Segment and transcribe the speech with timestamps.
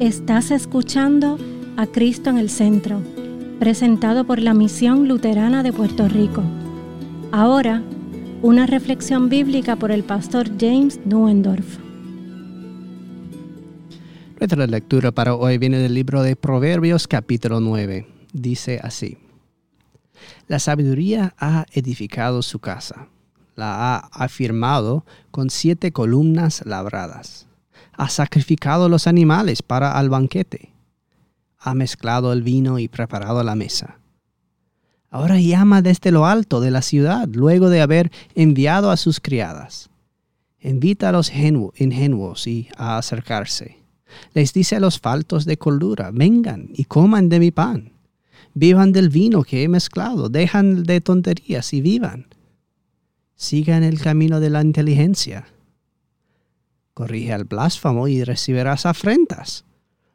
[0.00, 1.38] Estás escuchando
[1.76, 3.02] a Cristo en el Centro,
[3.58, 6.42] presentado por la Misión Luterana de Puerto Rico.
[7.32, 7.82] Ahora,
[8.40, 11.76] una reflexión bíblica por el pastor James Nuendorf.
[14.38, 18.06] Nuestra lectura para hoy viene del libro de Proverbios capítulo 9.
[18.32, 19.18] Dice así.
[20.48, 23.08] La sabiduría ha edificado su casa,
[23.54, 27.49] la ha afirmado con siete columnas labradas
[27.92, 30.72] ha sacrificado los animales para el banquete,
[31.58, 33.98] ha mezclado el vino y preparado la mesa.
[35.10, 39.90] Ahora llama desde lo alto de la ciudad, luego de haber enviado a sus criadas.
[40.60, 43.78] Invita a los ingenuos y a acercarse.
[44.34, 47.92] Les dice a los faltos de cordura, vengan y coman de mi pan.
[48.54, 52.26] Vivan del vino que he mezclado, dejan de tonterías y vivan.
[53.36, 55.46] Sigan el camino de la inteligencia
[57.00, 59.64] Corrige al blasfemo y recibirás afrentas.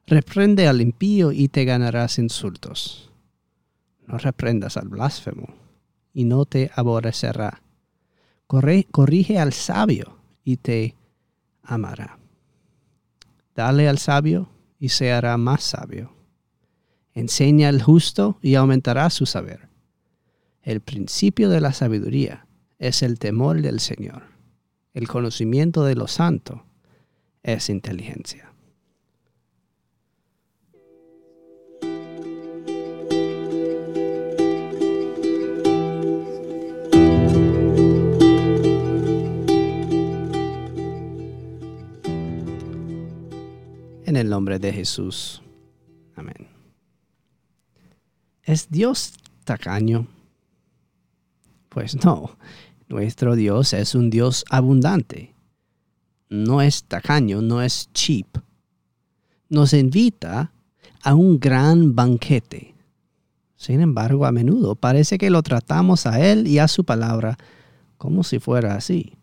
[0.05, 3.11] Reprende al impío y te ganarás insultos.
[4.05, 5.47] No reprendas al blasfemo
[6.13, 7.63] y no te aborrecerá.
[8.45, 10.93] corrige al sabio y te
[11.63, 12.19] amará.
[13.55, 16.13] Dale al sabio y se hará más sabio.
[17.15, 19.69] Enseña al justo y aumentará su saber.
[20.61, 22.45] El principio de la sabiduría
[22.77, 24.21] es el temor del Señor.
[24.93, 26.63] El conocimiento de lo santo
[27.45, 28.51] es inteligencia.
[44.05, 45.43] En el nombre de Jesús.
[46.15, 46.47] Amén.
[48.43, 50.07] ¿Es Dios tacaño?
[51.69, 52.37] Pues no,
[52.87, 55.34] nuestro Dios es un Dios abundante
[56.29, 58.27] no es tacaño, no es cheap.
[59.49, 60.51] Nos invita
[61.03, 62.75] a un gran banquete.
[63.55, 67.37] Sin embargo, a menudo parece que lo tratamos a Él y a su palabra
[67.97, 69.13] como si fuera así.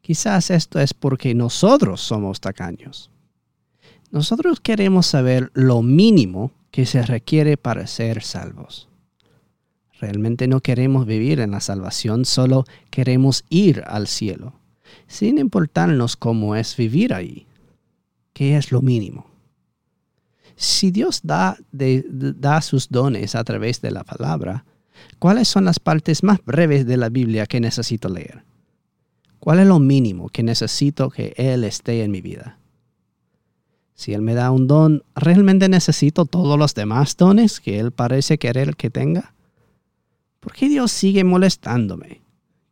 [0.00, 3.10] Quizás esto es porque nosotros somos tacaños.
[4.10, 8.88] Nosotros queremos saber lo mínimo que se requiere para ser salvos.
[10.00, 14.61] Realmente no queremos vivir en la salvación, solo queremos ir al cielo
[15.06, 17.46] sin importarnos cómo es vivir ahí,
[18.32, 19.26] que es lo mínimo.
[20.56, 24.64] Si Dios da, da sus dones a través de la palabra,
[25.18, 28.44] ¿cuáles son las partes más breves de la Biblia que necesito leer?
[29.38, 32.58] ¿Cuál es lo mínimo que necesito que Él esté en mi vida?
[33.94, 38.38] Si Él me da un don, ¿realmente necesito todos los demás dones que Él parece
[38.38, 39.34] querer que tenga?
[40.40, 42.21] ¿Por qué Dios sigue molestándome?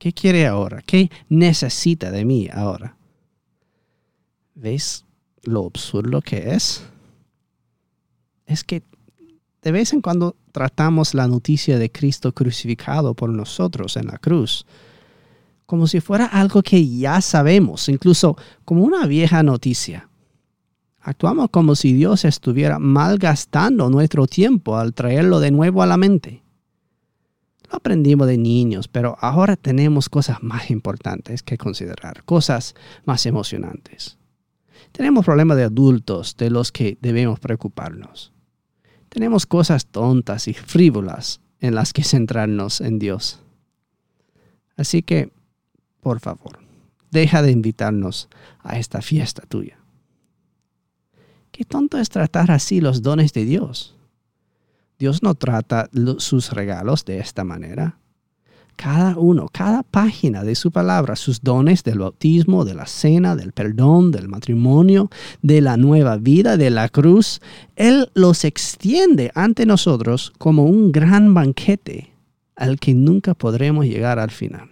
[0.01, 0.81] ¿Qué quiere ahora?
[0.81, 2.97] ¿Qué necesita de mí ahora?
[4.55, 5.05] ¿Ves
[5.43, 6.83] lo absurdo que es?
[8.47, 8.83] Es que
[9.61, 14.65] de vez en cuando tratamos la noticia de Cristo crucificado por nosotros en la cruz
[15.67, 20.09] como si fuera algo que ya sabemos, incluso como una vieja noticia.
[21.01, 26.43] Actuamos como si Dios estuviera malgastando nuestro tiempo al traerlo de nuevo a la mente.
[27.71, 34.19] Lo aprendimos de niños, pero ahora tenemos cosas más importantes que considerar, cosas más emocionantes.
[34.93, 38.33] Tenemos problemas de adultos de los que debemos preocuparnos.
[39.09, 43.41] Tenemos cosas tontas y frívolas en las que centrarnos en Dios.
[44.77, 45.33] Así que,
[46.01, 46.59] por favor,
[47.11, 48.29] deja de invitarnos
[48.61, 49.79] a esta fiesta tuya.
[51.53, 53.97] Qué tonto es tratar así los dones de Dios.
[55.01, 55.89] Dios no trata
[56.19, 57.99] sus regalos de esta manera.
[58.77, 63.53] Cada uno, cada página de su palabra, sus dones del bautismo, de la cena, del
[63.53, 65.11] perdón, del matrimonio,
[65.41, 67.41] de la nueva vida, de la cruz,
[67.77, 72.13] Él los extiende ante nosotros como un gran banquete
[72.55, 74.69] al que nunca podremos llegar al final.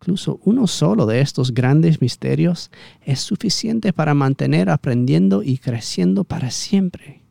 [0.00, 6.50] Incluso uno solo de estos grandes misterios es suficiente para mantener aprendiendo y creciendo para
[6.50, 7.21] siempre.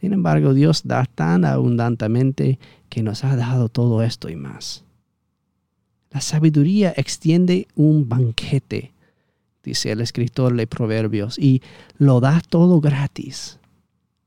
[0.00, 4.84] Sin embargo, Dios da tan abundantemente que nos ha dado todo esto y más.
[6.12, 8.92] La sabiduría extiende un banquete,
[9.64, 11.62] dice el escritor de Proverbios, y
[11.96, 13.58] lo da todo gratis.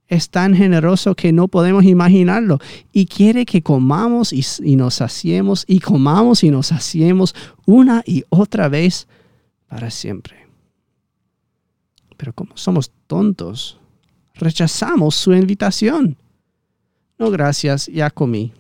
[0.10, 2.60] Es tan generoso que no podemos imaginarlo
[2.92, 7.34] y quiere que comamos y, nos saciemos y comamos y nos saciemos
[7.66, 9.08] una y otra vez
[9.70, 10.48] para siempre.
[12.18, 13.81] Pero como somos tontos,
[14.42, 16.18] rechazamos su invitación.
[17.18, 18.52] No, gracias, ya comí.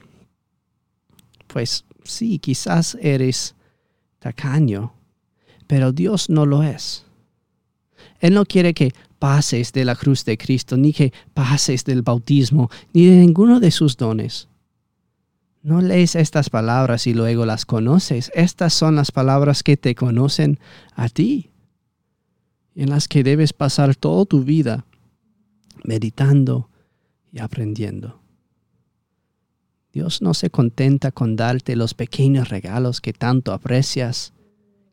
[1.47, 3.55] Pues sí, quizás eres
[4.19, 4.93] tacaño,
[5.67, 7.03] pero Dios no lo es.
[8.19, 12.69] Él no quiere que pases de la cruz de Cristo, ni que pases del bautismo,
[12.93, 14.47] ni de ninguno de sus dones.
[15.63, 18.31] No lees estas palabras y luego las conoces.
[18.33, 20.59] Estas son las palabras que te conocen
[20.95, 21.49] a ti,
[22.75, 24.85] en las que debes pasar toda tu vida
[25.83, 26.69] meditando
[27.31, 28.21] y aprendiendo.
[29.93, 34.33] Dios no se contenta con darte los pequeños regalos que tanto aprecias,